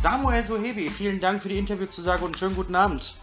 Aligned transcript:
Samuel 0.00 0.42
Sohebi, 0.42 0.90
vielen 0.90 1.20
Dank 1.20 1.42
für 1.42 1.50
die 1.50 1.58
Interviewzusage 1.58 2.24
und 2.24 2.38
schönen 2.38 2.56
guten 2.56 2.74
Abend. 2.74 3.16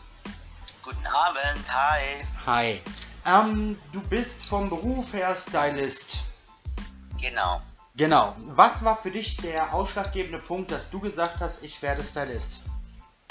Guten 0.83 1.07
Abend, 1.07 1.73
hi. 1.73 2.23
Hi. 2.45 2.83
Ähm, 3.25 3.81
du 3.93 3.99
bist 3.99 4.45
vom 4.45 4.69
Beruf 4.69 5.11
her 5.13 5.35
Stylist. 5.35 6.19
Genau. 7.19 7.63
Genau. 7.95 8.35
Was 8.41 8.85
war 8.85 8.95
für 8.95 9.09
dich 9.09 9.37
der 9.37 9.73
ausschlaggebende 9.73 10.37
Punkt, 10.37 10.69
dass 10.69 10.91
du 10.91 10.99
gesagt 10.99 11.41
hast, 11.41 11.63
ich 11.63 11.81
werde 11.81 12.03
Stylist? 12.03 12.65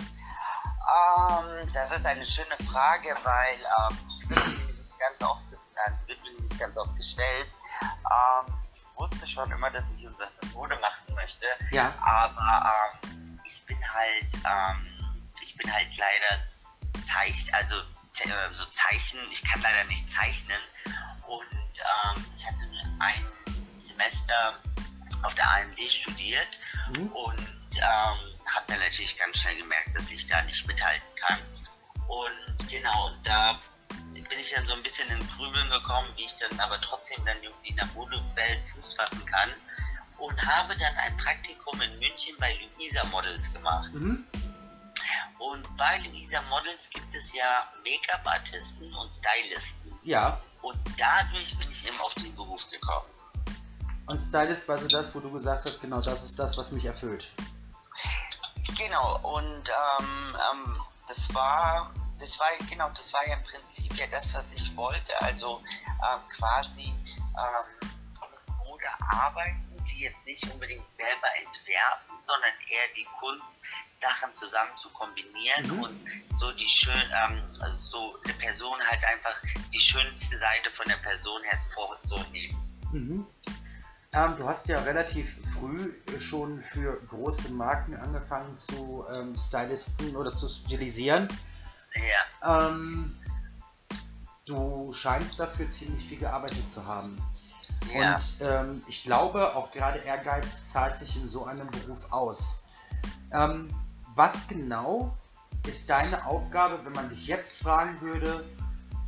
Ähm, 0.00 1.70
das 1.72 1.96
ist 1.96 2.04
eine 2.04 2.26
schöne 2.26 2.56
Frage, 2.68 3.16
weil 3.22 3.58
ähm, 3.78 3.98
wird 4.26 4.44
mir 4.44 4.74
nicht 4.74 4.98
ganz 4.98 5.22
oft, 5.22 5.42
äh, 5.52 6.08
wird 6.08 6.20
mir 6.20 6.42
nicht 6.42 6.58
ganz 6.58 6.76
oft 6.76 6.96
gestellt. 6.96 7.50
Ähm, 7.80 8.52
ich 8.72 8.98
wusste 8.98 9.28
schon 9.28 9.48
immer, 9.52 9.70
dass 9.70 9.84
ich 9.94 10.02
irgendwas 10.02 10.30
mit 10.42 10.52
Mode 10.52 10.76
machen 10.80 11.14
möchte. 11.14 11.46
Ja. 11.70 11.94
Aber 12.00 12.72
ähm, 12.72 12.98
ich 13.02 13.10
bin 13.10 13.25
halt, 13.96 14.34
ähm, 14.44 14.86
ich 15.42 15.56
bin 15.56 15.72
halt 15.72 15.88
leider 15.96 16.42
Zeichen, 17.10 17.54
also 17.54 17.76
äh, 17.76 18.54
so 18.54 18.64
Zeichen, 18.66 19.18
ich 19.30 19.42
kann 19.44 19.60
leider 19.62 19.84
nicht 19.88 20.10
zeichnen. 20.10 20.60
Und 21.26 21.44
ähm, 21.80 22.24
ich 22.34 22.46
hatte 22.46 22.58
ein 23.00 23.24
Semester 23.80 24.58
auf 25.22 25.34
der 25.34 25.50
AMD 25.50 25.80
studiert 25.90 26.60
Mhm. 26.88 27.08
und 27.08 27.40
ähm, 27.76 28.18
habe 28.54 28.64
dann 28.68 28.78
natürlich 28.78 29.16
ganz 29.18 29.38
schnell 29.38 29.56
gemerkt, 29.56 29.96
dass 29.96 30.10
ich 30.10 30.26
da 30.28 30.40
nicht 30.42 30.66
mithalten 30.66 31.08
kann. 31.16 31.38
Und 32.06 32.68
genau, 32.70 33.10
da 33.24 33.58
bin 34.12 34.38
ich 34.38 34.50
dann 34.50 34.64
so 34.64 34.74
ein 34.74 34.82
bisschen 34.82 35.08
in 35.10 35.28
Grübeln 35.36 35.68
gekommen, 35.70 36.08
wie 36.16 36.24
ich 36.24 36.36
dann 36.36 36.58
aber 36.60 36.80
trotzdem 36.80 37.24
dann 37.24 37.42
irgendwie 37.42 37.70
in 37.70 37.76
der 37.76 37.86
Modewelt 37.86 38.68
Fuß 38.68 38.94
fassen 38.94 39.24
kann. 39.26 39.50
Und 40.18 40.46
habe 40.46 40.76
dann 40.76 40.94
ein 40.96 41.16
Praktikum 41.16 41.80
in 41.80 41.98
München 41.98 42.34
bei 42.38 42.54
Luisa 42.54 43.04
Models 43.06 43.52
gemacht. 43.52 43.92
Mhm. 43.92 44.24
Und 45.38 45.76
bei 45.76 45.98
Luisa 45.98 46.40
Models 46.42 46.90
gibt 46.90 47.14
es 47.14 47.32
ja 47.32 47.68
Make-up-Artisten 47.84 48.92
und 48.94 49.12
Stylisten. 49.12 49.92
Ja. 50.02 50.40
Und 50.62 50.78
dadurch 50.96 51.56
bin 51.58 51.70
ich 51.70 51.86
eben 51.86 52.00
auf 52.00 52.14
den 52.14 52.34
Beruf 52.34 52.68
gekommen. 52.70 53.06
Und 54.06 54.18
Stylist 54.18 54.68
war 54.68 54.78
so 54.78 54.88
das, 54.88 55.14
wo 55.14 55.20
du 55.20 55.30
gesagt 55.30 55.64
hast, 55.64 55.80
genau 55.80 56.00
das 56.00 56.24
ist 56.24 56.38
das, 56.38 56.56
was 56.56 56.72
mich 56.72 56.86
erfüllt. 56.86 57.30
Genau, 58.76 59.18
und 59.36 59.68
ähm, 59.68 60.36
ähm, 60.52 60.82
das 61.08 61.32
war, 61.34 61.92
das 62.18 62.38
war, 62.38 62.48
genau, 62.68 62.88
das 62.90 63.12
war 63.12 63.26
ja 63.28 63.34
im 63.34 63.42
Prinzip 63.42 63.94
ja 63.96 64.06
das, 64.10 64.34
was 64.34 64.52
ich 64.52 64.76
wollte. 64.76 65.20
Also 65.22 65.60
ähm, 65.86 66.20
quasi 66.32 66.94
ähm, 67.16 67.85
Mode 68.86 69.10
arbeiten, 69.10 69.62
die 69.88 70.02
jetzt 70.02 70.24
nicht 70.24 70.50
unbedingt 70.50 70.84
selber 70.96 71.28
entwerfen, 71.38 72.16
sondern 72.20 72.50
eher 72.68 72.94
die 72.96 73.06
Kunst, 73.18 73.58
Sachen 73.98 74.34
zusammen 74.34 74.76
zu 74.76 74.90
kombinieren 74.90 75.68
Mhm. 75.68 75.82
und 75.82 76.00
so 76.30 76.52
die 76.52 76.66
schön, 76.66 76.92
ähm, 76.94 77.42
also 77.60 77.76
so 77.80 78.18
eine 78.24 78.34
Person 78.34 78.78
halt 78.90 79.02
einfach 79.06 79.40
die 79.72 79.78
schönste 79.78 80.36
Seite 80.36 80.70
von 80.70 80.86
der 80.86 80.96
Person 80.96 81.42
hervorzuheben. 81.44 82.56
Mhm. 82.92 83.26
Ähm, 84.12 84.36
du 84.36 84.46
hast 84.46 84.68
ja 84.68 84.80
relativ 84.80 85.54
früh 85.54 85.94
schon 86.18 86.60
für 86.60 87.00
große 87.06 87.50
Marken 87.50 87.96
angefangen 87.96 88.54
zu 88.56 89.06
ähm, 89.10 89.34
Stylisten 89.36 90.14
oder 90.14 90.34
zu 90.34 90.48
stilisieren. 90.48 91.28
Ja. 91.94 92.68
Ähm, 92.68 93.18
du 94.44 94.92
scheinst 94.92 95.40
dafür 95.40 95.70
ziemlich 95.70 96.04
viel 96.04 96.18
gearbeitet 96.18 96.68
zu 96.68 96.84
haben. 96.86 97.18
Ja. 97.94 98.14
Und 98.14 98.36
ähm, 98.40 98.82
ich 98.88 99.02
glaube, 99.04 99.54
auch 99.54 99.70
gerade 99.70 99.98
Ehrgeiz 100.00 100.68
zahlt 100.68 100.98
sich 100.98 101.16
in 101.16 101.26
so 101.26 101.44
einem 101.44 101.70
Beruf 101.70 102.12
aus. 102.12 102.64
Ähm, 103.32 103.68
was 104.14 104.48
genau 104.48 105.16
ist 105.66 105.90
deine 105.90 106.26
Aufgabe, 106.26 106.84
wenn 106.84 106.92
man 106.92 107.08
dich 107.08 107.26
jetzt 107.26 107.62
fragen 107.62 108.00
würde, 108.00 108.44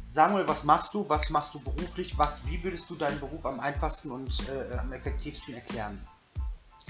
Samuel, 0.07 0.49
was 0.49 0.65
machst 0.65 0.95
du? 0.95 1.09
Was 1.11 1.29
machst 1.29 1.55
du 1.55 1.61
beruflich? 1.61 2.17
Was, 2.17 2.47
wie 2.47 2.63
würdest 2.65 2.89
du 2.89 2.97
deinen 2.97 3.21
Beruf 3.21 3.45
am 3.45 3.61
einfachsten 3.61 4.11
und 4.11 4.49
äh, 4.49 4.77
am 4.79 4.91
effektivsten 4.93 5.55
erklären? 5.55 6.07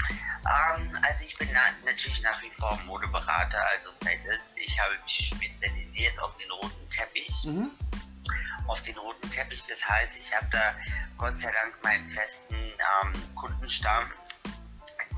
Ähm, 0.08 0.96
also 1.02 1.24
ich 1.24 1.36
bin 1.36 1.48
na 1.52 1.60
natürlich 1.84 2.22
nach 2.22 2.40
wie 2.42 2.50
vor 2.50 2.78
Modeberater, 2.86 3.58
also 3.74 3.90
Stylist. 3.90 4.54
Ich 4.56 4.78
habe 4.80 4.94
mich 5.02 5.32
spezialisiert 5.34 6.18
auf 6.20 6.36
den 6.36 6.50
roten 6.50 6.88
Teppich. 6.88 7.44
Mhm. 7.44 7.70
Auf 8.68 8.82
den 8.82 8.96
roten 8.98 9.28
Teppich, 9.30 9.66
das 9.66 9.88
heißt, 9.88 10.16
ich 10.18 10.34
habe 10.34 10.46
da 10.52 10.74
Gott 11.16 11.36
sei 11.36 11.50
Dank 11.50 11.82
meinen 11.82 12.08
festen 12.08 12.54
ähm, 12.54 13.34
Kundenstamm, 13.34 14.12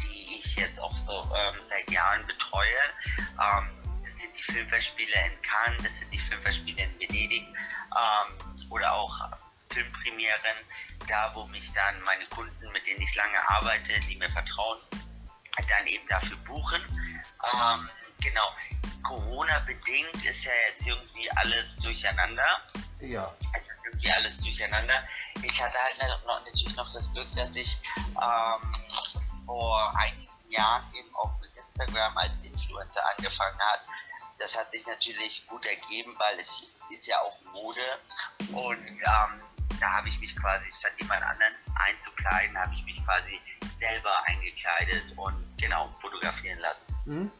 die 0.02 0.38
ich 0.38 0.56
jetzt 0.56 0.80
auch 0.80 0.96
so 0.96 1.30
ähm, 1.34 1.60
seit 1.62 1.90
Jahren 1.90 2.26
betreue. 2.26 2.80
Ähm, 3.18 3.70
das 4.02 4.16
sind 4.16 4.36
die 4.38 4.42
Filmfestspiele 4.42 5.12
in 5.26 5.42
Cannes, 5.42 5.82
das 5.82 5.98
sind 5.98 6.14
die 6.14 6.18
Filmfestspiele 6.18 6.82
in 6.82 7.00
Venedig 7.00 7.42
ähm, 7.42 8.68
oder 8.70 8.94
auch 8.94 9.30
Filmpremieren, 9.72 10.56
da 11.06 11.30
wo 11.34 11.46
mich 11.46 11.72
dann 11.72 12.00
meine 12.02 12.24
Kunden, 12.26 12.72
mit 12.72 12.86
denen 12.86 13.02
ich 13.02 13.14
lange 13.14 13.50
arbeite, 13.50 13.98
die 14.08 14.16
mir 14.16 14.30
vertrauen, 14.30 14.78
dann 15.56 15.86
eben 15.86 16.06
dafür 16.08 16.36
buchen. 16.38 16.80
Ähm, 17.52 17.90
genau, 18.20 18.48
Corona-bedingt 19.02 20.24
ist 20.24 20.44
ja 20.44 20.52
jetzt 20.68 20.86
irgendwie 20.86 21.30
alles 21.32 21.76
durcheinander. 21.76 22.60
Ja. 23.00 23.34
Also 23.52 23.66
irgendwie 23.84 24.10
alles 24.12 24.38
durcheinander. 24.38 25.02
Ich 25.42 25.62
hatte 25.62 25.76
halt 25.78 25.98
noch, 26.26 26.44
natürlich 26.44 26.76
noch 26.76 26.92
das 26.92 27.12
Glück, 27.12 27.28
dass 27.36 27.56
ich 27.56 27.78
ähm, 27.96 28.72
vor 29.46 29.92
einigen 29.96 30.28
Jahren 30.50 30.84
eben 30.94 31.14
auch 31.16 31.32
mit 31.40 31.50
Instagram 31.56 32.16
als 32.16 32.38
Influencer 32.42 33.00
angefangen 33.16 33.58
hat. 33.60 33.80
Das 34.38 34.56
hat 34.56 34.70
sich 34.70 34.86
natürlich 34.86 35.46
gut 35.46 35.64
ergeben, 35.66 36.14
weil 36.18 36.38
es 36.38 36.66
ist 36.90 37.06
ja 37.06 37.20
auch 37.20 37.40
Mode 37.52 37.80
und 38.52 38.90
ähm, 38.90 39.42
da 39.80 39.92
habe 39.96 40.08
ich 40.08 40.20
mich 40.20 40.36
quasi, 40.36 40.70
statt 40.70 40.92
jemand 40.98 41.22
anderen 41.22 41.54
einzukleiden, 41.86 42.58
habe 42.58 42.74
ich 42.74 42.84
mich 42.84 43.02
quasi 43.04 43.40
selber 43.78 44.10
eingekleidet 44.26 45.16
und 45.16 45.34
genau 45.56 45.88
fotografieren 45.90 46.58
lassen. 46.58 46.94
Mhm. 47.06 47.32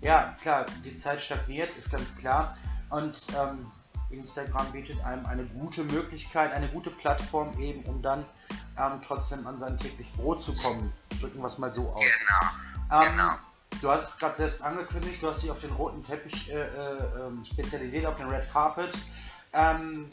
Ja, 0.00 0.36
klar, 0.42 0.66
die 0.84 0.96
Zeit 0.96 1.20
stagniert, 1.20 1.74
ist 1.74 1.90
ganz 1.90 2.18
klar. 2.18 2.56
Und 2.90 3.26
ähm, 3.34 3.72
Instagram 4.10 4.72
bietet 4.72 5.04
einem 5.04 5.26
eine 5.26 5.44
gute 5.44 5.84
Möglichkeit, 5.84 6.52
eine 6.52 6.68
gute 6.68 6.90
Plattform 6.90 7.58
eben, 7.58 7.82
um 7.84 8.02
dann 8.02 8.24
ähm, 8.78 9.00
trotzdem 9.02 9.46
an 9.46 9.58
sein 9.58 9.76
täglich 9.76 10.12
Brot 10.14 10.42
zu 10.42 10.54
kommen. 10.54 10.92
Drücken 11.20 11.40
wir 11.40 11.46
es 11.46 11.58
mal 11.58 11.72
so 11.72 11.90
aus. 11.90 12.02
Genau, 12.88 13.02
Ähm, 13.02 13.12
genau. 13.12 13.32
Du 13.80 13.90
hast 13.90 14.08
es 14.08 14.18
gerade 14.18 14.34
selbst 14.34 14.62
angekündigt, 14.62 15.20
du 15.20 15.28
hast 15.28 15.42
dich 15.42 15.50
auf 15.50 15.58
den 15.58 15.72
roten 15.72 16.02
Teppich 16.02 16.50
äh, 16.50 16.54
äh, 16.54 17.26
ähm, 17.26 17.42
spezialisiert, 17.44 18.06
auf 18.06 18.16
den 18.16 18.28
Red 18.28 18.48
Carpet. 18.52 18.96
Ähm, 19.52 20.10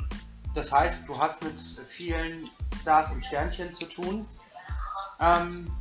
das 0.55 0.71
heißt, 0.71 1.07
du 1.07 1.17
hast 1.17 1.43
mit 1.43 1.59
vielen 1.59 2.49
Stars 2.79 3.11
und 3.11 3.23
Sternchen 3.23 3.71
zu 3.71 3.87
tun. 3.87 4.27
Ähm, 5.19 5.71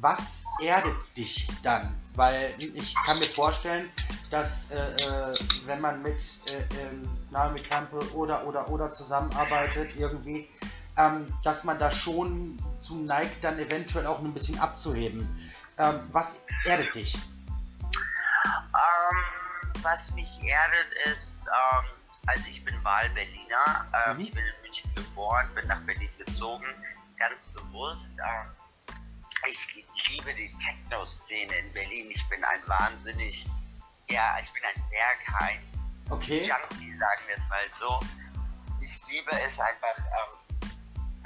was 0.00 0.44
erdet 0.62 1.16
dich 1.16 1.48
dann? 1.62 1.94
Weil 2.14 2.54
ich 2.58 2.94
kann 3.04 3.18
mir 3.18 3.28
vorstellen, 3.28 3.90
dass 4.30 4.70
äh, 4.70 4.78
äh, 4.78 5.34
wenn 5.66 5.80
man 5.80 6.02
mit 6.02 6.22
äh, 6.50 6.80
ähm, 6.80 7.08
Naomi 7.30 7.62
Campbell 7.62 8.06
oder 8.10 8.46
oder 8.46 8.68
oder 8.68 8.90
zusammenarbeitet 8.90 9.96
irgendwie, 9.96 10.48
ähm, 10.96 11.32
dass 11.44 11.64
man 11.64 11.78
da 11.78 11.92
schon 11.92 12.58
zu 12.78 13.02
neigt, 13.02 13.44
dann 13.44 13.58
eventuell 13.58 14.06
auch 14.06 14.20
ein 14.20 14.32
bisschen 14.32 14.58
abzuheben. 14.58 15.28
Ähm, 15.78 16.00
was 16.10 16.46
erdet 16.64 16.94
dich? 16.94 17.14
Ähm, 17.14 17.20
was 19.82 20.14
mich 20.14 20.42
erdet 20.42 20.94
ist, 21.12 21.36
ähm, 21.44 21.84
also 22.26 22.46
ich 22.48 22.64
bin 22.64 22.74
Wahlberliner, 22.82 23.86
ähm, 24.06 24.16
Mhm. 24.16 24.22
ich 24.22 24.32
bin 24.32 24.42
in 24.44 24.62
München 24.62 24.94
geboren, 24.94 25.46
bin 25.54 25.66
nach 25.68 25.80
Berlin 25.80 26.08
gezogen, 26.18 26.64
ganz 27.18 27.46
bewusst. 27.46 28.08
Ähm, 29.46 29.84
ich 29.94 30.08
liebe 30.10 30.34
die 30.34 30.52
Techno-Szene 30.58 31.54
in 31.56 31.72
Berlin. 31.72 32.10
Ich 32.10 32.28
bin 32.28 32.42
ein 32.44 32.60
wahnsinnig, 32.66 33.46
ja, 34.08 34.38
ich 34.40 34.50
bin 34.52 34.62
ein 34.64 34.84
Berghain, 34.90 35.60
Okay. 36.08 36.38
Junkie, 36.38 36.96
sagen 36.98 37.22
wir 37.26 37.34
es 37.34 37.48
mal 37.48 37.64
so. 37.80 38.00
Ich 38.80 39.00
liebe 39.12 39.32
es 39.32 39.58
einfach, 39.58 39.98
ähm, 39.98 40.70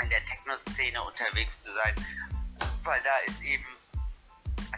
in 0.03 0.09
der 0.09 0.25
Techno-Szene 0.25 1.03
unterwegs 1.03 1.59
zu 1.59 1.71
sein, 1.75 1.95
weil 2.85 3.03
da 3.03 3.17
ist 3.27 3.43
eben, 3.43 3.67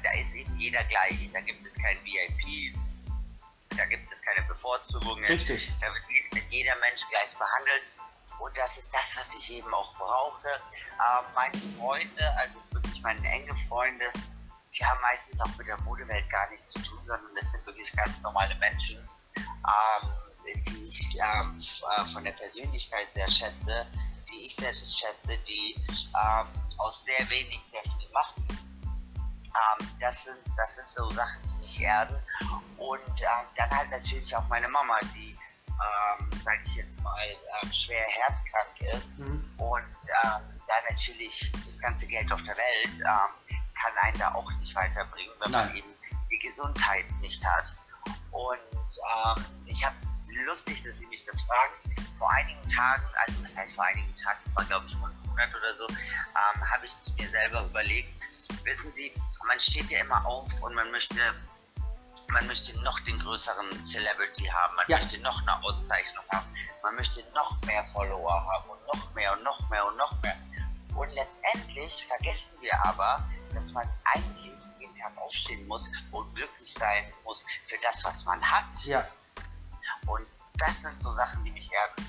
da 0.03 0.11
ist 0.19 0.33
eben 0.35 0.57
jeder 0.59 0.83
gleich. 0.85 1.31
Da 1.33 1.41
gibt 1.41 1.65
es 1.65 1.75
kein 1.75 1.97
VIPs, 2.05 2.81
da 3.77 3.85
gibt 3.87 4.11
es 4.11 4.23
keine 4.23 4.43
Bevorzugungen. 4.49 5.25
Richtig. 5.27 5.71
Da 5.81 5.87
wird 5.95 6.03
je- 6.11 6.37
wird 6.41 6.51
jeder 6.51 6.75
Mensch 6.81 7.03
gleich 7.09 7.33
behandelt. 7.37 7.83
Und 8.41 8.59
das 8.59 8.77
ist 8.79 8.93
das, 8.93 9.15
was 9.17 9.33
ich 9.37 9.53
eben 9.53 9.73
auch 9.73 9.95
brauche. 9.99 10.49
Äh, 10.49 11.23
meine 11.37 11.61
Freunde, 11.79 12.37
also 12.39 12.59
meine 13.03 13.29
enge 13.29 13.55
Freunde, 13.69 14.07
die 14.73 14.85
haben 14.85 15.01
meistens 15.03 15.41
auch 15.41 15.57
mit 15.57 15.67
der 15.67 15.79
Modewelt 15.83 16.29
gar 16.31 16.49
nichts 16.51 16.73
zu 16.73 16.79
tun, 16.81 16.99
sondern 17.05 17.35
das 17.35 17.51
sind 17.51 17.67
wirklich 17.67 17.93
ganz 17.93 18.23
normale 18.23 18.55
Menschen, 18.57 18.97
ähm, 19.37 20.09
die 20.47 20.85
ich 20.87 21.19
ähm, 21.19 21.61
äh, 21.97 22.07
von 22.07 22.25
der 22.25 22.33
Persönlichkeit 22.33 23.11
sehr 23.11 23.29
schätze, 23.29 23.87
die 24.31 24.47
ich 24.47 24.57
sehr 24.57 24.75
schätze, 24.75 25.39
die 25.47 25.77
ähm, 25.89 26.49
aus 26.79 27.05
sehr 27.05 27.29
wenig 27.29 27.63
sehr 27.63 27.83
viel 27.83 28.11
machen. 28.13 28.47
Ähm, 29.55 29.89
das, 30.01 30.25
sind, 30.25 30.39
das 30.57 30.77
sind 30.77 30.89
so 30.91 31.11
Sachen, 31.11 31.43
die 31.49 31.57
mich 31.57 31.81
erden. 31.83 32.17
Und 32.79 33.21
ähm, 33.21 33.47
dann 33.57 33.71
halt 33.71 33.91
natürlich 33.91 34.35
auch 34.35 34.49
meine 34.49 34.69
Mama, 34.69 34.95
die, 35.15 35.37
ähm, 35.69 36.43
sage 36.43 36.61
ich 36.65 36.77
jetzt 36.77 37.01
mal, 37.03 37.19
ähm, 37.63 37.73
schwer 37.73 38.05
herzkrank 38.07 38.81
ist. 38.95 39.19
Mhm. 39.19 39.55
Und 39.59 39.97
ähm, 40.25 40.52
da 40.73 40.93
natürlich 40.93 41.53
das 41.53 41.79
ganze 41.81 42.07
Geld 42.07 42.31
auf 42.33 42.43
der 42.43 42.57
Welt 42.57 43.01
ähm, 43.01 43.59
kann 43.81 43.93
einen 44.01 44.19
da 44.19 44.35
auch 44.35 44.51
nicht 44.53 44.75
weiterbringen, 44.75 45.35
wenn 45.41 45.51
Nein. 45.51 45.67
man 45.67 45.77
eben 45.77 45.89
die 46.31 46.39
Gesundheit 46.39 47.05
nicht 47.21 47.45
hat. 47.45 47.77
Und 48.31 48.59
ähm, 48.59 49.45
ich 49.67 49.85
habe 49.85 49.97
lustig, 50.47 50.83
dass 50.83 50.99
Sie 50.99 51.07
mich 51.07 51.25
das 51.25 51.41
fragen. 51.43 52.07
Vor 52.17 52.31
einigen 52.33 52.67
Tagen, 52.67 53.05
also 53.27 53.41
das 53.43 53.57
heißt 53.57 53.75
vor 53.75 53.85
einigen 53.85 54.15
Tagen, 54.17 54.39
das 54.45 54.55
war 54.55 54.65
glaube 54.65 54.87
ich 54.87 54.95
vor 54.97 55.09
einem 55.09 55.21
Monat 55.27 55.49
oder 55.55 55.75
so, 55.75 55.89
ähm, 55.89 56.71
habe 56.71 56.87
ich 56.87 56.93
mir 57.19 57.29
selber 57.29 57.65
überlegt, 57.65 58.23
wissen 58.65 58.93
Sie, 58.95 59.13
man 59.47 59.59
steht 59.59 59.91
ja 59.91 60.01
immer 60.01 60.25
auf 60.27 60.49
und 60.63 60.75
man 60.75 60.91
möchte 60.91 61.17
man 62.29 62.47
möchte 62.47 62.79
noch 62.81 62.99
den 63.01 63.19
größeren 63.19 63.85
Celebrity 63.85 64.45
haben, 64.47 64.77
man 64.77 64.87
ja. 64.89 64.97
möchte 64.99 65.19
noch 65.21 65.41
eine 65.43 65.63
Auszeichnung 65.65 66.25
haben, 66.33 66.47
man 66.83 66.95
möchte 66.95 67.23
noch 67.35 67.61
mehr 67.63 67.85
Follower 67.85 68.33
haben 68.33 68.71
und 68.71 68.87
noch 68.87 69.15
mehr 69.15 69.33
und 69.37 69.43
noch 69.43 69.69
mehr 69.69 69.87
und 69.87 69.97
noch 69.97 70.23
mehr. 70.23 70.37
Und 70.95 71.15
letztendlich 71.15 72.07
vergessen 72.07 72.53
wir 72.61 72.73
aber, 72.85 73.27
dass 73.53 73.73
man 73.73 73.89
eigentlich 74.05 74.61
jeden 74.79 74.95
Tag 74.95 75.17
aufstehen 75.19 75.67
muss 75.67 75.91
und 76.11 76.35
glücklich 76.35 76.73
sein 76.73 77.13
muss 77.25 77.45
für 77.67 77.77
das, 77.83 78.05
was 78.05 78.25
man 78.25 78.41
hat. 78.43 78.85
Ja. 78.85 79.07
Und 80.07 80.27
das 80.55 80.83
sind 80.83 81.03
so 81.03 81.15
Sachen, 81.15 81.45
die 81.45 81.51
mich 81.51 81.71
ärgern. 81.73 82.07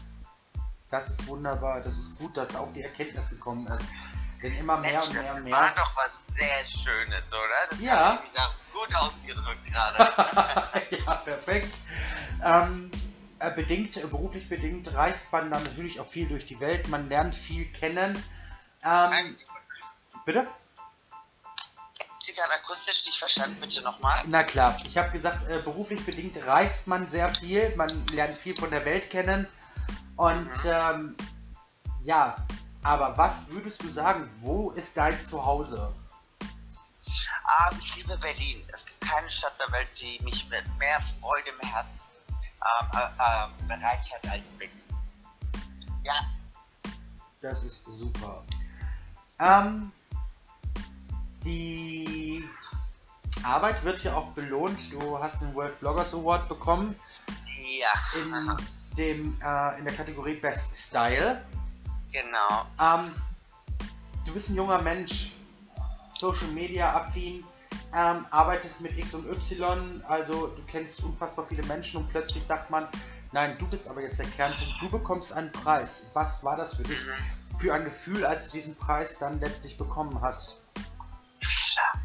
Das 0.89 1.09
ist 1.09 1.27
wunderbar, 1.27 1.81
das 1.81 1.97
ist 1.97 2.19
gut, 2.19 2.37
dass 2.37 2.55
auch 2.55 2.71
die 2.73 2.83
Erkenntnis 2.83 3.31
gekommen 3.31 3.67
ist. 3.67 3.93
Denn 4.43 4.55
immer 4.55 4.77
mehr 4.77 4.91
Mensch, 4.91 5.07
und 5.07 5.13
mehr 5.13 5.35
und 5.35 5.43
mehr. 5.43 5.53
Das 5.57 5.75
war 5.75 5.75
doch 5.75 5.95
was 5.95 6.37
sehr 6.37 6.65
Schönes, 6.65 7.27
oder? 7.31 7.67
Das 7.69 7.79
ja. 7.79 8.23
gut 8.73 8.95
ausgedrückt 8.95 9.65
gerade. 9.65 10.81
ja, 11.05 11.15
perfekt. 11.15 11.79
Ähm, 12.43 12.91
äh, 13.39 13.51
bedingt, 13.51 13.99
beruflich 14.09 14.49
bedingt 14.49 14.93
reist 14.93 15.31
man 15.31 15.49
dann 15.49 15.63
natürlich 15.63 15.99
auch 15.99 16.05
viel 16.05 16.27
durch 16.27 16.45
die 16.45 16.59
Welt. 16.59 16.87
Man 16.89 17.09
lernt 17.09 17.35
viel 17.35 17.65
kennen. 17.65 18.23
Ähm, 18.85 19.35
bitte? 20.25 20.47
Sie 22.21 22.33
gerade 22.33 22.53
akustisch 22.53 23.05
nicht 23.05 23.17
verstanden, 23.17 23.59
bitte 23.59 23.81
nochmal. 23.81 24.23
Na 24.27 24.43
klar, 24.43 24.77
ich 24.85 24.97
habe 24.97 25.11
gesagt, 25.11 25.49
äh, 25.49 25.59
beruflich 25.59 26.05
bedingt 26.05 26.45
reist 26.45 26.87
man 26.87 27.07
sehr 27.07 27.33
viel, 27.33 27.75
man 27.75 28.05
lernt 28.07 28.37
viel 28.37 28.55
von 28.55 28.71
der 28.71 28.85
Welt 28.85 29.09
kennen 29.09 29.47
und 30.15 30.63
mhm. 30.63 30.69
ähm, 30.71 31.17
ja, 32.01 32.37
aber 32.83 33.17
was 33.17 33.49
würdest 33.49 33.83
du 33.83 33.89
sagen, 33.89 34.29
wo 34.39 34.71
ist 34.71 34.97
dein 34.97 35.23
Zuhause? 35.23 35.93
Ah, 37.45 37.71
ich 37.77 37.95
liebe 37.97 38.17
Berlin. 38.17 38.65
Es 38.73 38.85
gibt 38.85 39.01
keine 39.01 39.29
Stadt 39.29 39.53
der 39.59 39.71
Welt, 39.73 39.89
die 39.99 40.19
mich 40.23 40.49
mit 40.49 40.63
mehr 40.77 40.99
Freude 41.01 41.49
im 41.49 41.59
Herzen 41.59 41.99
ähm, 42.81 42.87
äh, 42.93 42.99
äh, 42.99 43.67
bereichert 43.67 44.27
als 44.29 44.53
Berlin. 44.53 44.81
Ja. 46.03 46.13
Das 47.41 47.63
ist 47.63 47.85
super. 47.85 48.43
Ähm, 49.39 49.91
die 51.43 52.43
Arbeit 53.43 53.83
wird 53.83 54.03
ja 54.03 54.15
auch 54.15 54.27
belohnt. 54.27 54.93
Du 54.93 55.19
hast 55.19 55.41
den 55.41 55.53
World 55.55 55.79
Bloggers 55.79 56.13
Award 56.13 56.47
bekommen. 56.47 56.95
Ja. 57.79 57.89
In, 58.21 58.57
dem, 58.97 59.37
äh, 59.43 59.79
in 59.79 59.85
der 59.85 59.93
Kategorie 59.93 60.35
Best 60.35 60.75
Style. 60.75 61.43
Genau. 62.11 62.65
Ähm, 62.79 63.11
du 64.25 64.33
bist 64.33 64.49
ein 64.49 64.55
junger 64.55 64.81
Mensch, 64.81 65.33
Social 66.09 66.47
Media 66.49 66.95
affin, 66.95 67.43
ähm, 67.95 68.25
arbeitest 68.29 68.81
mit 68.81 68.97
X 68.97 69.15
und 69.15 69.27
Y, 69.27 70.03
also 70.07 70.47
du 70.47 70.61
kennst 70.67 71.03
unfassbar 71.03 71.45
viele 71.45 71.63
Menschen 71.63 71.97
und 71.97 72.09
plötzlich 72.09 72.43
sagt 72.43 72.69
man, 72.69 72.87
nein, 73.31 73.55
du 73.57 73.67
bist 73.67 73.89
aber 73.89 74.01
jetzt 74.01 74.19
der 74.19 74.27
Kernpunkt, 74.27 74.81
du 74.81 74.89
bekommst 74.89 75.33
einen 75.33 75.51
Preis. 75.51 76.11
Was 76.13 76.43
war 76.43 76.55
das 76.55 76.75
für 76.75 76.83
dich 76.83 77.05
mhm. 77.05 77.11
Für 77.57 77.73
ein 77.73 77.83
Gefühl, 77.83 78.25
als 78.25 78.47
du 78.47 78.53
diesen 78.53 78.75
Preis 78.75 79.17
dann 79.17 79.39
letztlich 79.39 79.77
bekommen 79.77 80.21
hast? 80.21 80.61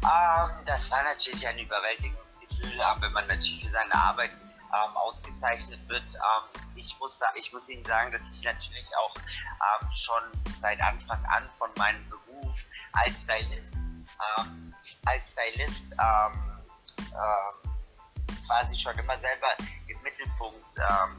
Ähm, 0.03 0.51
das 0.65 0.89
war 0.91 1.03
natürlich 1.03 1.47
ein 1.47 1.59
überwältigendes 1.59 2.37
Gefühl, 2.39 2.79
äh, 2.79 3.01
wenn 3.01 3.11
man 3.11 3.27
natürlich 3.27 3.63
für 3.63 3.69
seine 3.69 3.93
Arbeit 3.93 4.31
ähm, 4.31 4.97
ausgezeichnet 4.97 5.79
wird. 5.87 6.03
Ähm, 6.15 6.61
ich, 6.75 6.97
muss, 6.99 7.19
ich 7.35 7.51
muss 7.51 7.69
Ihnen 7.69 7.83
sagen, 7.85 8.11
dass 8.11 8.21
ich 8.33 8.43
natürlich 8.43 8.89
auch 8.97 9.15
ähm, 9.17 9.89
schon 9.89 10.23
seit 10.61 10.81
Anfang 10.81 11.23
an 11.25 11.49
von 11.53 11.69
meinem 11.75 12.07
Beruf 12.09 12.65
als 12.93 13.23
Stylist, 13.23 13.73
ähm, 13.73 14.73
als 15.05 15.31
Stylist 15.31 15.93
ähm, 15.93 16.61
ähm, 16.97 18.37
quasi 18.45 18.75
schon 18.75 18.97
immer 18.97 19.17
selber 19.19 19.47
im 19.87 20.01
Mittelpunkt 20.01 20.73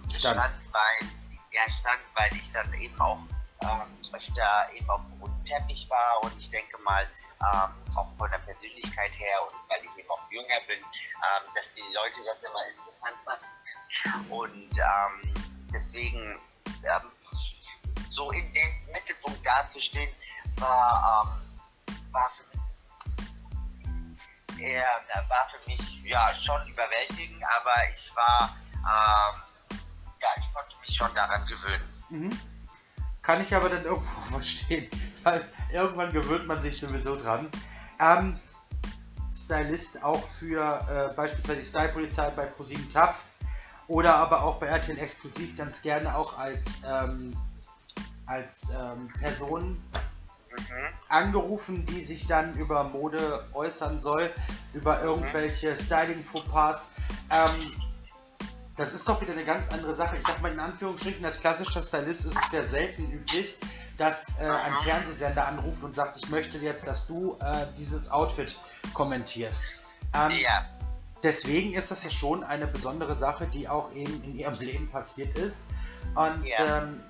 stand, 0.08 0.72
weil, 0.72 1.08
ja, 1.52 1.62
stand, 1.68 2.00
weil 2.14 2.36
ich 2.36 2.52
dann 2.52 2.72
eben 2.74 3.00
auch 3.00 3.20
öfter 4.40 4.72
eben 4.74 4.90
auf 4.90 5.02
dem 5.02 5.20
roten 5.20 5.44
Teppich 5.44 5.88
war 5.88 6.22
und 6.22 6.36
ich 6.36 6.50
denke 6.50 6.76
mal, 6.82 7.08
auch 7.96 8.14
von 8.16 8.28
der 8.30 8.38
Persönlichkeit 8.38 9.18
her 9.18 9.38
und 9.46 9.54
weil 9.68 9.78
ich 9.82 9.96
eben 9.98 10.10
auch 10.10 10.22
jünger 10.30 10.60
bin, 10.66 10.78
dass 11.54 11.72
die 11.74 11.82
Leute 11.94 12.20
das 12.26 12.42
immer 12.42 12.66
interessant 12.68 13.16
fanden. 13.24 13.46
Und 14.30 14.78
ähm, 14.78 15.34
deswegen 15.72 16.40
ähm, 16.64 17.12
so 18.08 18.30
in 18.30 18.52
dem 18.52 18.86
Mittelpunkt 18.92 19.44
dazustehen, 19.44 20.14
war, 20.56 21.24
ähm, 21.24 21.30
war, 22.12 22.30
für 22.30 22.44
mich, 22.56 22.66
eher, 24.60 25.04
war 25.28 25.48
für 25.48 25.70
mich 25.70 26.02
ja 26.04 26.34
schon 26.34 26.68
überwältigend, 26.68 27.42
aber 27.56 27.74
ich 27.92 28.14
war, 28.14 28.56
ähm, 28.74 29.42
ja, 30.20 30.28
ich 30.36 30.54
konnte 30.54 30.78
mich 30.80 30.94
schon 30.94 31.12
daran 31.14 31.46
gewöhnen. 31.46 32.04
Mhm. 32.10 32.40
Kann 33.22 33.40
ich 33.40 33.54
aber 33.54 33.68
dann 33.68 33.84
irgendwo 33.84 34.20
verstehen, 34.32 34.88
weil 35.22 35.44
irgendwann 35.72 36.12
gewöhnt 36.12 36.46
man 36.46 36.62
sich 36.62 36.78
sowieso 36.80 37.16
dran. 37.16 37.48
Ähm, 38.00 38.38
Stylist 39.32 40.02
auch 40.02 40.24
für 40.24 40.62
äh, 40.88 41.14
beispielsweise 41.14 41.60
die 41.60 41.66
Style-Polizei 41.66 42.30
bei 42.30 42.46
ProSieben 42.46 42.88
TAF 42.88 43.26
oder 43.86 44.16
aber 44.16 44.42
auch 44.44 44.56
bei 44.56 44.66
RTL 44.66 44.98
Exklusiv 44.98 45.56
ganz 45.56 45.82
gerne 45.82 46.16
auch 46.16 46.38
als, 46.38 46.82
ähm, 46.88 47.36
als 48.26 48.70
ähm, 48.70 49.12
Person 49.18 49.82
mhm. 50.50 50.88
angerufen, 51.08 51.86
die 51.86 52.00
sich 52.00 52.26
dann 52.26 52.54
über 52.54 52.84
Mode 52.84 53.46
äußern 53.52 53.98
soll, 53.98 54.30
über 54.72 54.98
mhm. 54.98 55.04
irgendwelche 55.04 55.74
Styling-Fauxpas. 55.76 56.92
Ähm, 57.30 57.89
das 58.80 58.94
ist 58.94 59.08
doch 59.08 59.20
wieder 59.20 59.32
eine 59.32 59.44
ganz 59.44 59.70
andere 59.70 59.94
Sache. 59.94 60.16
Ich 60.16 60.24
sag 60.26 60.40
mal 60.42 60.50
in 60.50 60.58
Anführungsstrichen, 60.58 61.24
als 61.24 61.40
klassischer 61.40 61.82
Stylist 61.82 62.24
ist 62.24 62.36
es 62.36 62.52
ja 62.52 62.62
selten 62.62 63.10
üblich, 63.12 63.56
dass 63.96 64.40
äh, 64.40 64.44
ein. 64.44 64.74
Fernsehsender 64.82 65.46
anruft 65.46 65.84
und 65.84 65.94
sagt, 65.94 66.16
ich 66.16 66.28
möchte 66.30 66.58
jetzt, 66.58 66.86
dass 66.86 67.06
du 67.06 67.36
äh, 67.40 67.66
dieses 67.76 68.10
Outfit 68.10 68.56
kommentierst. 68.94 69.72
Ähm, 70.14 70.30
ja 70.30 70.66
deswegen 71.22 71.74
ist 71.74 71.90
das 71.90 72.04
ja 72.04 72.10
schon 72.10 72.44
eine 72.44 72.66
besondere 72.66 73.14
Sache, 73.14 73.46
die 73.46 73.68
auch 73.68 73.92
eben 73.92 74.22
in 74.24 74.36
ihrem 74.36 74.58
Leben 74.58 74.88
passiert 74.88 75.34
ist. 75.34 75.66
Und 76.14 76.46
ja. 76.46 76.78
ähm, 76.78 77.02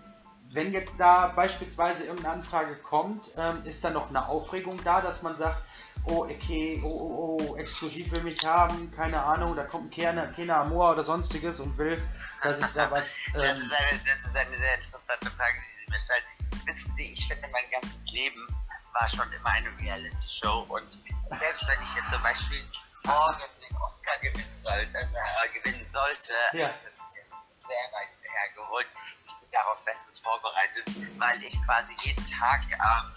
wenn 0.52 0.72
jetzt 0.72 0.98
da 0.98 1.28
beispielsweise 1.28 2.04
irgendeine 2.04 2.34
Anfrage 2.34 2.76
kommt, 2.76 3.30
ähm, 3.38 3.62
ist 3.64 3.84
da 3.84 3.90
noch 3.90 4.08
eine 4.08 4.28
Aufregung 4.28 4.80
da, 4.84 5.00
dass 5.00 5.22
man 5.22 5.36
sagt, 5.36 5.62
oh, 6.04 6.24
okay, 6.24 6.80
oh, 6.82 6.88
oh, 6.88 7.40
oh, 7.40 7.56
exklusiv 7.56 8.10
will 8.12 8.22
mich 8.22 8.44
haben, 8.44 8.90
keine 8.90 9.22
Ahnung, 9.22 9.56
da 9.56 9.64
kommt 9.64 9.86
ein 9.86 9.90
Kena, 9.90 10.26
Kena 10.26 10.62
Amor 10.62 10.92
oder 10.92 11.02
sonstiges 11.02 11.60
und 11.60 11.76
will, 11.78 12.00
dass 12.42 12.60
ich 12.60 12.66
da 12.68 12.90
was. 12.90 13.30
Ähm, 13.34 13.42
das, 13.42 13.56
ist 13.58 13.72
eine, 13.72 14.00
das 14.04 14.14
ist 14.14 14.36
eine 14.36 14.56
sehr 14.56 14.74
interessante 14.76 15.30
Frage, 15.30 15.58
die 15.60 15.84
Sie 15.84 15.90
mir 15.90 16.00
stellen. 16.00 16.66
Wissen 16.66 16.94
Sie, 16.96 17.12
ich 17.12 17.26
finde, 17.26 17.48
mein 17.48 17.70
ganzes 17.70 18.12
Leben 18.12 18.46
war 18.92 19.08
schon 19.08 19.32
immer 19.32 19.50
eine 19.50 19.68
Reality-Show 19.78 20.66
und 20.68 20.98
selbst 21.38 21.68
wenn 21.68 21.82
ich 21.82 21.94
jetzt 21.94 22.10
zum 22.10 22.22
Beispiel 22.22 22.60
morgen 23.04 23.40
den 23.68 23.76
Oscar 23.76 24.18
gewinnen 24.20 24.60
sollte, 24.62 24.98
äh, 24.98 25.60
gewinnen 25.60 25.86
sollte 25.86 26.32
ja. 26.52 26.68
sehr 26.68 27.86
weit 27.92 28.08
hergeholt. 28.22 28.86
Ich 29.24 29.32
bin 29.40 29.50
darauf 29.52 29.84
bestens 29.84 30.18
vorbereitet, 30.18 30.84
weil 31.18 31.42
ich 31.42 31.54
quasi 31.64 31.94
jeden 32.02 32.26
Tag 32.26 32.62
ähm, 32.70 33.14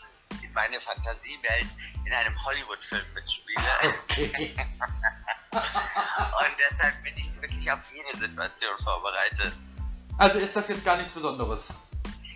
meine 0.54 0.80
Fantasiewelt 0.80 1.68
in 2.06 2.14
einem 2.14 2.46
Hollywood-Film 2.46 3.06
mitspiele. 3.14 3.62
Okay. 4.10 4.56
Und 5.52 6.54
deshalb 6.60 7.04
bin 7.04 7.16
ich 7.18 7.42
wirklich 7.42 7.72
auf 7.72 7.80
jede 7.94 8.18
Situation 8.18 8.78
vorbereitet. 8.84 9.54
Also 10.18 10.40
ist 10.40 10.56
das 10.56 10.68
jetzt 10.70 10.86
gar 10.86 10.98
nichts 10.98 11.14
Besonderes? 11.14 11.74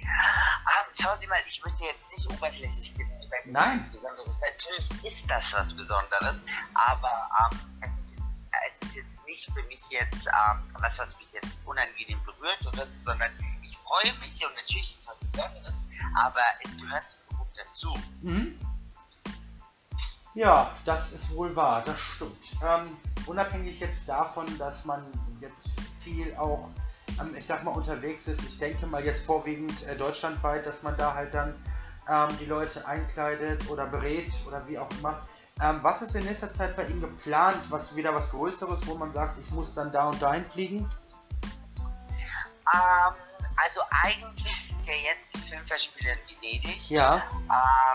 Ähm, 0.03 0.93
schauen 0.99 1.19
Sie 1.19 1.27
mal, 1.27 1.39
ich 1.45 1.63
möchte 1.63 1.83
jetzt 1.85 2.09
nicht 2.15 2.29
oberflächlich 2.29 2.93
Nein. 3.45 3.89
Besonderes. 3.91 4.39
Natürlich 4.41 5.03
ist 5.03 5.29
das 5.29 5.53
was 5.53 5.73
Besonderes, 5.73 6.41
aber 6.73 7.29
ähm, 7.51 7.59
es, 7.81 7.89
ist, 7.89 8.15
es, 8.51 8.87
ist, 8.87 8.95
jetzt 8.95 9.25
nicht 9.25 9.45
für 9.53 9.63
mich 9.63 9.81
jetzt 9.89 10.27
ähm, 10.27 10.63
was, 10.79 10.97
was 10.99 11.17
mich 11.17 11.31
jetzt 11.33 11.47
unangenehm 11.65 12.19
berührt 12.25 12.59
oder 12.65 12.85
so, 12.85 13.03
sondern 13.05 13.31
ich 13.61 13.77
freue 13.77 14.13
mich 14.19 14.45
und 14.45 14.55
natürlich 14.55 14.91
ist 14.91 14.99
es 14.99 15.07
was 15.07 15.17
Besonderes, 15.31 15.73
aber 16.15 16.41
es 16.63 16.77
gehört 16.77 17.03
zum 17.11 17.16
Dazu. 17.77 17.93
Mhm. 18.21 18.57
Ja, 20.33 20.71
das 20.85 21.13
ist 21.13 21.35
wohl 21.35 21.55
wahr, 21.55 21.83
das 21.83 21.99
stimmt. 21.99 22.55
Ähm, 22.63 22.89
unabhängig 23.25 23.79
jetzt 23.79 24.09
davon, 24.09 24.45
dass 24.57 24.85
man 24.85 25.03
jetzt 25.41 25.69
viel 25.79 26.35
auch, 26.37 26.69
ähm, 27.19 27.35
ich 27.35 27.45
sag 27.45 27.63
mal, 27.63 27.71
unterwegs 27.71 28.27
ist, 28.27 28.43
ich 28.43 28.59
denke 28.59 28.85
mal 28.87 29.03
jetzt 29.05 29.25
vorwiegend 29.25 29.83
äh, 29.87 29.95
deutschlandweit, 29.95 30.65
dass 30.65 30.83
man 30.83 30.97
da 30.97 31.13
halt 31.13 31.33
dann 31.33 31.55
ähm, 32.09 32.37
die 32.39 32.45
Leute 32.45 32.87
einkleidet 32.87 33.69
oder 33.69 33.85
berät 33.85 34.31
oder 34.47 34.67
wie 34.67 34.77
auch 34.79 34.89
immer. 34.91 35.21
Ähm, 35.61 35.79
was 35.81 36.01
ist 36.01 36.15
in 36.15 36.23
nächster 36.25 36.51
Zeit 36.51 36.75
bei 36.75 36.85
Ihnen 36.87 37.01
geplant? 37.01 37.71
Was 37.71 37.95
wieder 37.95 38.13
was 38.13 38.31
Größeres, 38.31 38.85
wo 38.87 38.95
man 38.95 39.11
sagt, 39.13 39.39
ich 39.39 39.51
muss 39.51 39.73
dann 39.73 39.91
da 39.91 40.09
und 40.09 40.21
dahin 40.21 40.45
fliegen? 40.45 40.87
Ähm, 42.73 43.13
also 43.55 43.81
eigentlich 43.89 44.66
ja 44.87 44.93
jetzt 44.93 45.35
die 45.35 45.41
Filmfestspiele 45.49 46.11
in 46.11 46.19
Venedig. 46.19 46.89
Ja. 46.89 47.23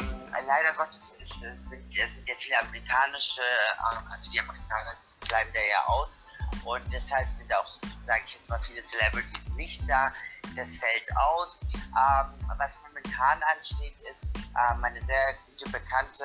Ähm, 0.01 0.25
leider 0.47 0.73
Gottes 0.77 1.13
ist, 1.19 1.41
sind, 1.41 1.93
sind 1.93 2.29
ja 2.29 2.35
viele 2.39 2.61
amerikanische, 2.61 3.43
ähm, 3.43 4.07
also 4.11 4.31
die 4.31 4.41
Amerikaner 4.41 4.95
bleiben 5.29 5.51
da 5.55 5.61
ja 5.61 5.85
aus. 5.87 6.19
Und 6.65 6.93
deshalb 6.93 7.33
sind 7.33 7.53
auch, 7.55 7.67
sage 8.05 8.23
ich 8.27 8.35
jetzt 8.35 8.49
mal, 8.49 8.61
viele 8.61 8.83
Celebrities 8.83 9.49
nicht 9.57 9.89
da. 9.89 10.13
Das 10.55 10.77
fällt 10.77 11.17
aus. 11.17 11.61
Ähm, 11.73 12.39
was 12.59 12.79
momentan 12.87 13.43
ansteht, 13.57 13.99
ist 14.01 14.25
äh, 14.35 14.75
meine 14.79 15.01
sehr 15.01 15.35
gute 15.47 15.71
Bekannte 15.71 16.25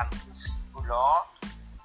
ähm, 0.00 0.34
Boulon, 0.72 1.22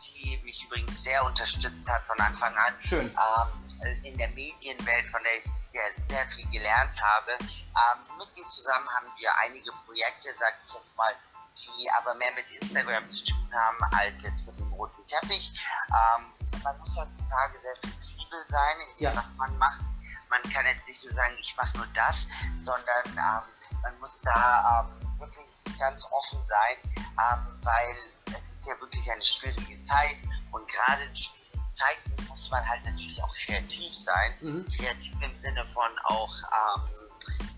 die 0.01 0.39
mich 0.43 0.63
übrigens 0.63 1.03
sehr 1.03 1.23
unterstützt 1.25 1.89
hat 1.89 2.03
von 2.03 2.19
Anfang 2.19 2.55
an. 2.55 2.73
Schön. 2.79 3.07
Ähm, 3.07 4.03
in 4.03 4.17
der 4.17 4.29
Medienwelt, 4.29 5.07
von 5.09 5.21
der 5.23 5.33
ich 5.37 5.43
sehr, 5.69 6.07
sehr 6.07 6.25
viel 6.27 6.49
gelernt 6.51 7.01
habe. 7.01 7.37
Ähm, 7.73 8.17
mit 8.17 8.29
ihr 8.37 8.47
zusammen 8.49 8.87
haben 8.97 9.07
wir 9.17 9.29
einige 9.43 9.71
Projekte, 9.85 10.29
sag 10.39 10.53
ich 10.65 10.73
jetzt 10.73 10.95
mal, 10.95 11.13
die 11.57 11.89
aber 11.99 12.13
mehr 12.15 12.31
mit 12.33 12.45
Instagram 12.61 13.09
zu 13.09 13.23
tun 13.25 13.49
haben 13.53 13.77
als 13.95 14.21
jetzt 14.23 14.45
mit 14.45 14.57
dem 14.59 14.71
roten 14.73 15.05
Teppich. 15.07 15.59
Ähm, 15.89 16.33
man 16.63 16.77
muss 16.79 16.95
heutzutage 16.95 17.59
sehr 17.59 17.75
flexibel 17.77 18.43
sein, 18.49 18.75
in 18.79 18.97
dem, 18.97 19.03
Ja. 19.03 19.15
was 19.15 19.35
man 19.37 19.55
macht. 19.57 19.81
Man 20.29 20.41
kann 20.51 20.65
jetzt 20.65 20.85
nicht 20.87 21.03
nur 21.03 21.13
sagen, 21.13 21.35
ich 21.39 21.55
mache 21.55 21.77
nur 21.77 21.87
das, 21.93 22.25
sondern 22.57 23.05
ähm, 23.05 23.79
man 23.81 23.99
muss 23.99 24.19
da 24.21 24.87
ähm, 24.89 25.19
wirklich 25.19 25.63
ganz 25.77 26.05
offen 26.11 26.39
sein, 26.47 26.77
ähm, 26.95 27.59
weil 27.61 27.95
es 28.31 28.43
ist 28.49 28.65
ja 28.65 28.79
wirklich 28.79 29.11
eine 29.11 29.23
schwierige 29.23 29.81
Zeit 29.83 30.17
und 30.51 30.67
gerade 30.67 31.03
in 31.03 31.15
schwierigen 31.15 31.75
Zeiten 31.75 32.27
muss 32.27 32.49
man 32.49 32.67
halt 32.67 32.83
natürlich 32.85 33.21
auch 33.21 33.33
kreativ 33.45 33.93
sein. 33.95 34.37
Mhm. 34.41 34.67
Kreativ 34.69 35.13
im 35.21 35.33
Sinne 35.35 35.65
von 35.67 35.91
auch, 36.05 36.33
ähm, 36.77 37.02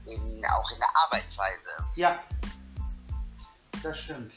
in, 0.07 0.45
auch 0.45 0.71
in 0.71 0.77
der 0.79 0.89
Arbeitsweise. 1.03 1.87
Ja, 1.95 2.19
das 3.83 3.99
stimmt. 3.99 4.33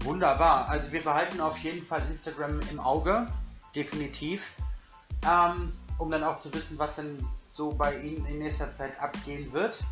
Wunderbar. 0.00 0.68
Also 0.68 0.92
wir 0.92 1.02
behalten 1.02 1.40
auf 1.40 1.58
jeden 1.58 1.84
Fall 1.84 2.02
Instagram 2.08 2.60
im 2.70 2.80
Auge, 2.80 3.26
definitiv, 3.74 4.54
ähm, 5.24 5.72
um 5.98 6.10
dann 6.10 6.24
auch 6.24 6.36
zu 6.36 6.52
wissen, 6.52 6.78
was 6.78 6.96
denn 6.96 7.24
so 7.50 7.72
bei 7.72 7.96
Ihnen 7.98 8.26
in 8.26 8.38
nächster 8.38 8.72
Zeit 8.72 8.98
abgehen 9.00 9.52
wird. 9.52 9.84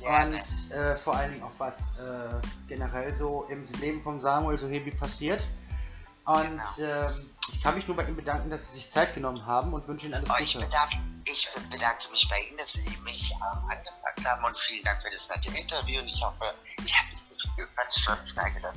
Gerne. 0.00 0.36
Und 0.36 0.70
äh, 0.72 0.96
vor 0.96 1.16
allen 1.16 1.32
Dingen 1.32 1.42
auch 1.42 1.58
was 1.58 2.00
äh, 2.00 2.40
generell 2.68 3.14
so 3.14 3.46
im 3.48 3.62
Leben 3.80 4.00
von 4.00 4.20
Samuel 4.20 4.58
Sohebi 4.58 4.90
passiert. 4.90 5.48
Und 6.30 6.62
Genau. 6.76 7.08
ähm, 7.08 7.30
ich 7.48 7.60
kann 7.60 7.74
mich 7.74 7.88
nur 7.88 7.96
bei 7.96 8.04
ihm 8.04 8.14
bedanken, 8.14 8.50
dass 8.50 8.68
Sie 8.68 8.74
sich 8.74 8.88
Zeit 8.88 9.14
genommen 9.14 9.44
haben 9.46 9.72
und 9.72 9.86
wünsche 9.88 10.06
Ihnen 10.06 10.14
alles 10.14 10.30
Oh, 10.30 10.34
ich, 10.38 10.54
Gute. 10.54 10.66
bedanke, 10.66 10.96
ich 11.24 11.48
bedanke 11.68 12.08
mich 12.12 12.28
bei 12.28 12.38
Ihnen, 12.38 12.56
dass 12.56 12.72
Sie 12.72 12.96
mich 12.98 13.32
ähm, 13.32 13.64
angepackt 13.68 14.24
haben 14.24 14.44
und 14.44 14.56
vielen 14.56 14.84
Dank 14.84 15.02
für 15.02 15.10
das 15.10 15.28
nette 15.28 15.60
Interview 15.60 16.00
und 16.00 16.06
ich 16.06 16.22
hoffe, 16.22 16.54
ich 16.84 16.96
habe 16.96 17.08
nicht 17.10 17.24
so 17.28 17.34
viel 17.56 18.26
schnell 18.26 18.52
gedacht. 18.52 18.74